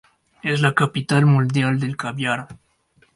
[0.41, 2.47] Es la capital mundial del caviar.